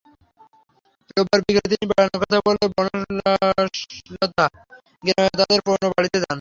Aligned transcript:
রোববার 1.09 1.39
বিকেলে 1.45 1.67
তিনি 1.71 1.85
বেড়ানোর 1.89 2.17
কথা 2.21 2.37
বলে 2.45 2.65
বলসতা 2.71 4.45
গ্রামে 5.03 5.31
তাঁদের 5.31 5.59
পুরোনো 5.65 5.87
বাড়িতে 5.95 6.17
যান। 6.17 6.29